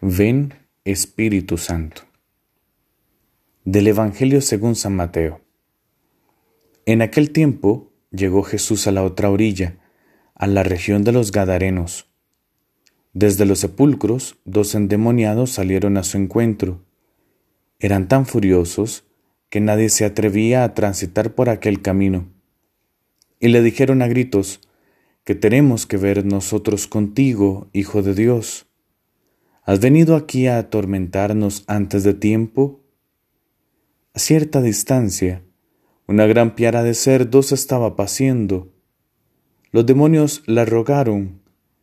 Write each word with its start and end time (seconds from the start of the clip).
Ven 0.00 0.54
Espíritu 0.84 1.58
Santo. 1.58 2.02
Del 3.64 3.88
Evangelio 3.88 4.40
según 4.40 4.76
San 4.76 4.94
Mateo. 4.94 5.40
En 6.86 7.02
aquel 7.02 7.32
tiempo 7.32 7.90
llegó 8.12 8.44
Jesús 8.44 8.86
a 8.86 8.92
la 8.92 9.02
otra 9.02 9.28
orilla, 9.28 9.80
a 10.36 10.46
la 10.46 10.62
región 10.62 11.02
de 11.02 11.10
los 11.10 11.32
Gadarenos. 11.32 12.08
Desde 13.12 13.44
los 13.44 13.58
sepulcros, 13.58 14.38
dos 14.44 14.76
endemoniados 14.76 15.50
salieron 15.50 15.96
a 15.96 16.04
su 16.04 16.16
encuentro. 16.16 16.84
Eran 17.80 18.06
tan 18.06 18.24
furiosos 18.24 19.04
que 19.50 19.60
nadie 19.60 19.88
se 19.88 20.04
atrevía 20.04 20.62
a 20.62 20.74
transitar 20.74 21.34
por 21.34 21.48
aquel 21.48 21.82
camino. 21.82 22.28
Y 23.40 23.48
le 23.48 23.62
dijeron 23.62 24.02
a 24.02 24.06
gritos, 24.06 24.60
que 25.24 25.34
tenemos 25.34 25.86
que 25.86 25.96
ver 25.96 26.24
nosotros 26.24 26.86
contigo, 26.86 27.68
Hijo 27.72 28.04
de 28.04 28.14
Dios. 28.14 28.67
¿Has 29.68 29.80
venido 29.80 30.16
aquí 30.16 30.46
a 30.46 30.56
atormentarnos 30.56 31.64
antes 31.66 32.02
de 32.02 32.14
tiempo? 32.14 32.80
A 34.14 34.18
cierta 34.18 34.62
distancia, 34.62 35.42
una 36.06 36.24
gran 36.24 36.54
piara 36.54 36.82
de 36.82 36.94
cerdos 36.94 37.52
estaba 37.52 37.94
paciendo. 37.94 38.72
Los 39.70 39.84
demonios 39.84 40.42
la 40.46 40.64
rogaron, 40.64 41.42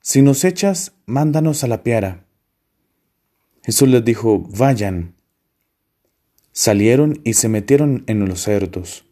si 0.00 0.22
nos 0.22 0.44
echas, 0.44 0.94
mándanos 1.04 1.64
a 1.64 1.66
la 1.66 1.82
piara. 1.82 2.24
Jesús 3.62 3.90
les 3.90 4.02
dijo, 4.02 4.38
vayan. 4.56 5.14
Salieron 6.52 7.20
y 7.24 7.34
se 7.34 7.50
metieron 7.50 8.04
en 8.06 8.26
los 8.26 8.40
cerdos. 8.40 9.04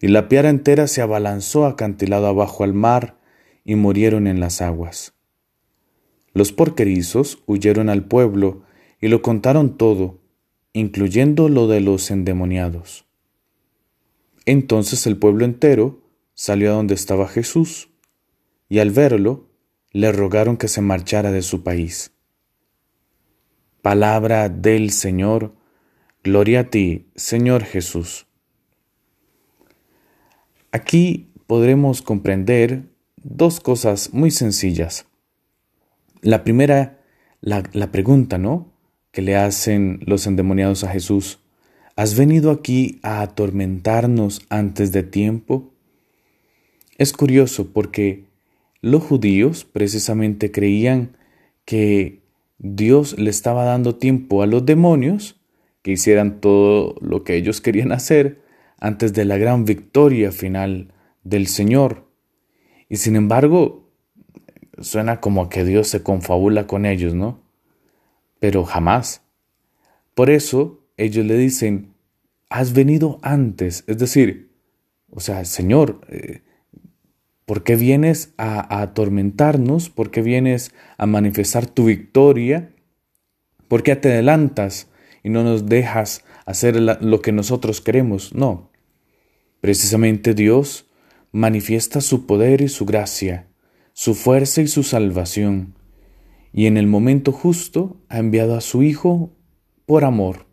Y 0.00 0.06
la 0.06 0.28
piara 0.28 0.50
entera 0.50 0.86
se 0.86 1.02
abalanzó 1.02 1.66
acantilado 1.66 2.28
abajo 2.28 2.62
al 2.62 2.74
mar 2.74 3.18
y 3.64 3.74
murieron 3.74 4.28
en 4.28 4.38
las 4.38 4.62
aguas. 4.62 5.14
Los 6.34 6.52
porquerizos 6.52 7.42
huyeron 7.46 7.88
al 7.88 8.04
pueblo 8.04 8.62
y 9.00 9.08
lo 9.08 9.20
contaron 9.20 9.76
todo, 9.76 10.20
incluyendo 10.72 11.48
lo 11.48 11.66
de 11.66 11.80
los 11.80 12.10
endemoniados. 12.10 13.04
Entonces 14.46 15.06
el 15.06 15.16
pueblo 15.16 15.44
entero 15.44 16.00
salió 16.34 16.72
a 16.72 16.74
donde 16.74 16.94
estaba 16.94 17.28
Jesús, 17.28 17.90
y 18.68 18.78
al 18.78 18.90
verlo, 18.90 19.50
le 19.92 20.10
rogaron 20.12 20.56
que 20.56 20.68
se 20.68 20.80
marchara 20.80 21.30
de 21.30 21.42
su 21.42 21.62
país. 21.62 22.12
Palabra 23.82 24.48
del 24.48 24.90
Señor, 24.90 25.54
gloria 26.24 26.60
a 26.60 26.70
ti, 26.70 27.10
Señor 27.14 27.64
Jesús. 27.64 28.26
Aquí 30.70 31.30
podremos 31.46 32.00
comprender 32.00 32.84
dos 33.16 33.60
cosas 33.60 34.14
muy 34.14 34.30
sencillas. 34.30 35.06
La 36.24 36.44
primera, 36.44 37.00
la, 37.40 37.90
pregunta, 37.90 38.38
¿no? 38.38 38.72
Que 39.10 39.22
le 39.22 39.34
hacen 39.34 39.98
los 40.06 40.28
endemoniados 40.28 40.84
a 40.84 40.88
Jesús. 40.88 41.40
¿Has 41.96 42.16
venido 42.16 42.52
aquí 42.52 43.00
a 43.02 43.22
atormentarnos 43.22 44.46
antes 44.48 44.92
de 44.92 45.02
tiempo? 45.02 45.72
Es 46.96 47.12
curioso 47.12 47.72
porque 47.72 48.26
los 48.80 49.02
judíos 49.02 49.64
precisamente 49.64 50.52
creían 50.52 51.16
que 51.64 52.22
Dios 52.58 53.18
le 53.18 53.30
estaba 53.30 53.64
dando 53.64 53.96
tiempo 53.96 54.42
a 54.42 54.46
los 54.46 54.64
demonios 54.64 55.40
que 55.82 55.90
hicieran 55.90 56.40
todo 56.40 56.94
lo 57.00 57.24
que 57.24 57.34
ellos 57.34 57.60
querían 57.60 57.90
hacer 57.90 58.42
antes 58.78 59.12
de 59.12 59.24
la 59.24 59.38
gran 59.38 59.64
victoria 59.64 60.30
final 60.30 60.94
del 61.24 61.48
Señor. 61.48 62.06
Y 62.88 62.98
sin 62.98 63.16
embargo, 63.16 63.81
suena 64.78 65.20
como 65.20 65.48
que 65.48 65.64
Dios 65.64 65.88
se 65.88 66.02
confabula 66.02 66.66
con 66.66 66.86
ellos, 66.86 67.14
¿no? 67.14 67.40
Pero 68.38 68.64
jamás. 68.64 69.22
Por 70.14 70.30
eso 70.30 70.80
ellos 70.96 71.24
le 71.24 71.36
dicen, 71.36 71.94
has 72.48 72.72
venido 72.72 73.18
antes, 73.22 73.84
es 73.86 73.98
decir, 73.98 74.52
o 75.10 75.20
sea, 75.20 75.44
Señor, 75.44 76.00
eh, 76.08 76.42
¿por 77.44 77.64
qué 77.64 77.76
vienes 77.76 78.32
a, 78.38 78.80
atormentarnos? 78.80 79.90
¿Por 79.90 80.10
qué 80.10 80.22
vienes 80.22 80.72
a 80.96 81.06
manifestar 81.06 81.66
tu 81.66 81.86
victoria? 81.86 82.74
¿Por 83.68 83.82
qué 83.82 83.96
te 83.96 84.10
adelantas 84.12 84.88
y 85.22 85.28
no 85.28 85.44
nos 85.44 85.66
dejas 85.66 86.24
hacer 86.46 86.80
lo 86.80 87.20
que 87.20 87.32
nosotros 87.32 87.80
queremos? 87.80 88.34
No. 88.34 88.70
Precisamente 89.60 90.34
Dios 90.34 90.90
manifiesta 91.30 92.00
su 92.00 92.26
poder 92.26 92.60
y 92.62 92.68
su 92.68 92.84
gracia, 92.84 93.46
su 93.92 94.14
fuerza 94.14 94.62
y 94.62 94.68
su 94.68 94.82
salvación, 94.82 95.74
y 96.52 96.66
en 96.66 96.76
el 96.76 96.86
momento 96.86 97.32
justo 97.32 98.00
ha 98.08 98.18
enviado 98.18 98.56
a 98.56 98.60
su 98.60 98.82
Hijo 98.82 99.30
por 99.86 100.04
amor. 100.04 100.46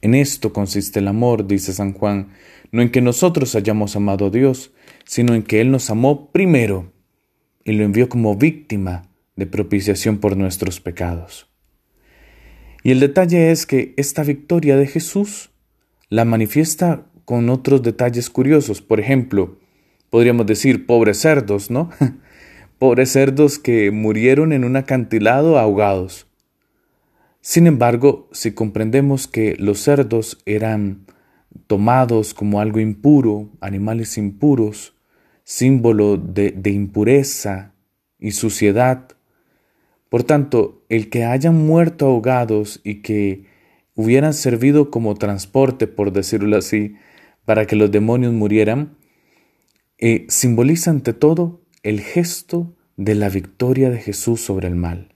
En 0.00 0.14
esto 0.14 0.52
consiste 0.52 0.98
el 0.98 1.08
amor, 1.08 1.46
dice 1.46 1.72
San 1.72 1.92
Juan, 1.92 2.32
no 2.70 2.82
en 2.82 2.90
que 2.90 3.00
nosotros 3.00 3.54
hayamos 3.54 3.96
amado 3.96 4.26
a 4.26 4.30
Dios, 4.30 4.72
sino 5.04 5.34
en 5.34 5.42
que 5.42 5.60
Él 5.60 5.70
nos 5.70 5.90
amó 5.90 6.30
primero 6.32 6.92
y 7.64 7.72
lo 7.72 7.84
envió 7.84 8.08
como 8.08 8.36
víctima 8.36 9.08
de 9.36 9.46
propiciación 9.46 10.18
por 10.18 10.36
nuestros 10.36 10.80
pecados. 10.80 11.48
Y 12.82 12.90
el 12.90 13.00
detalle 13.00 13.52
es 13.52 13.64
que 13.66 13.94
esta 13.96 14.24
victoria 14.24 14.76
de 14.76 14.86
Jesús 14.86 15.50
la 16.08 16.24
manifiesta 16.24 17.06
con 17.24 17.48
otros 17.48 17.82
detalles 17.82 18.28
curiosos. 18.28 18.82
Por 18.82 19.00
ejemplo, 19.00 19.58
podríamos 20.12 20.44
decir 20.44 20.84
pobres 20.84 21.20
cerdos, 21.20 21.70
¿no? 21.70 21.88
pobres 22.78 23.12
cerdos 23.12 23.58
que 23.58 23.90
murieron 23.90 24.52
en 24.52 24.64
un 24.64 24.76
acantilado 24.76 25.58
ahogados. 25.58 26.26
Sin 27.40 27.66
embargo, 27.66 28.28
si 28.30 28.52
comprendemos 28.52 29.26
que 29.26 29.56
los 29.58 29.80
cerdos 29.80 30.42
eran 30.44 31.06
tomados 31.66 32.34
como 32.34 32.60
algo 32.60 32.78
impuro, 32.78 33.48
animales 33.62 34.18
impuros, 34.18 34.94
símbolo 35.44 36.18
de, 36.18 36.50
de 36.50 36.70
impureza 36.72 37.72
y 38.18 38.32
suciedad, 38.32 39.16
por 40.10 40.24
tanto, 40.24 40.84
el 40.90 41.08
que 41.08 41.24
hayan 41.24 41.56
muerto 41.56 42.04
ahogados 42.04 42.82
y 42.84 42.96
que 42.96 43.46
hubieran 43.94 44.34
servido 44.34 44.90
como 44.90 45.14
transporte, 45.14 45.86
por 45.86 46.12
decirlo 46.12 46.58
así, 46.58 46.96
para 47.46 47.64
que 47.66 47.76
los 47.76 47.90
demonios 47.90 48.34
murieran, 48.34 48.98
eh, 50.04 50.26
simboliza 50.28 50.90
ante 50.90 51.12
todo 51.12 51.62
el 51.84 52.00
gesto 52.00 52.74
de 52.96 53.14
la 53.14 53.28
victoria 53.28 53.88
de 53.88 53.98
Jesús 53.98 54.40
sobre 54.40 54.66
el 54.66 54.74
mal, 54.74 55.14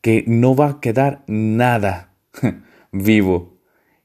que 0.00 0.22
no 0.28 0.54
va 0.54 0.68
a 0.68 0.80
quedar 0.80 1.24
nada 1.26 2.14
vivo. 2.92 3.58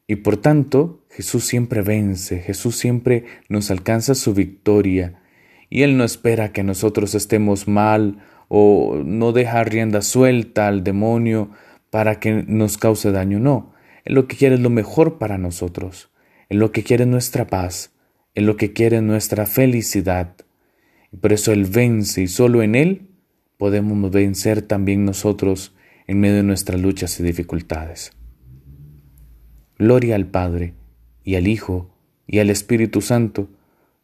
Y 0.07 0.15
por 0.15 0.37
tanto, 0.37 1.05
Jesús 1.11 1.45
siempre 1.45 1.83
vence, 1.83 2.39
Jesús 2.39 2.75
siempre 2.75 3.25
nos 3.49 3.69
alcanza 3.69 4.15
su 4.15 4.33
victoria, 4.33 5.21
y 5.69 5.83
Él 5.83 5.95
no 5.95 6.05
espera 6.05 6.51
que 6.51 6.63
nosotros 6.63 7.13
estemos 7.13 7.67
mal 7.67 8.17
o 8.47 8.99
no 9.05 9.31
deja 9.31 9.63
rienda 9.63 10.01
suelta 10.01 10.67
al 10.67 10.83
demonio 10.83 11.51
para 11.91 12.19
que 12.19 12.43
nos 12.47 12.79
cause 12.79 13.11
daño, 13.11 13.39
no. 13.39 13.75
Él 14.05 14.15
lo 14.15 14.27
que 14.27 14.37
quiere 14.37 14.55
es 14.55 14.61
lo 14.61 14.71
mejor 14.71 15.19
para 15.19 15.37
nosotros 15.37 16.09
en 16.49 16.57
lo 16.59 16.71
que 16.71 16.83
quiere 16.83 17.05
nuestra 17.05 17.47
paz, 17.47 17.92
en 18.35 18.45
lo 18.45 18.57
que 18.57 18.73
quiere 18.73 19.01
nuestra 19.01 19.45
felicidad. 19.45 20.35
Por 21.21 21.33
eso 21.33 21.51
Él 21.51 21.65
vence 21.65 22.23
y 22.23 22.27
solo 22.27 22.63
en 22.63 22.75
Él 22.75 23.07
podemos 23.57 24.11
vencer 24.11 24.61
también 24.61 25.05
nosotros 25.05 25.75
en 26.07 26.19
medio 26.19 26.35
de 26.37 26.43
nuestras 26.43 26.81
luchas 26.81 27.19
y 27.19 27.23
dificultades. 27.23 28.11
Gloria 29.77 30.15
al 30.15 30.27
Padre, 30.27 30.73
y 31.23 31.35
al 31.35 31.47
Hijo, 31.47 31.89
y 32.27 32.39
al 32.39 32.49
Espíritu 32.49 33.01
Santo, 33.01 33.49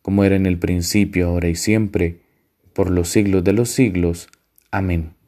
como 0.01 0.23
era 0.23 0.35
en 0.35 0.45
el 0.45 0.57
principio, 0.57 1.28
ahora 1.28 1.50
y 1.50 1.56
siempre, 1.56 2.22
por 2.73 2.89
los 2.89 3.09
siglos 3.09 3.44
de 3.44 3.53
los 3.53 3.69
siglos. 3.69 4.29
Amén. 4.72 5.19